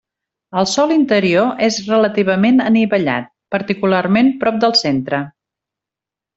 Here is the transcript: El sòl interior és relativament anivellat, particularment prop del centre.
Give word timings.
El 0.61 0.67
sòl 0.69 0.93
interior 0.95 1.51
és 1.67 1.77
relativament 1.91 2.57
anivellat, 2.71 3.29
particularment 3.57 4.35
prop 4.45 4.61
del 4.67 4.77
centre. 4.85 5.25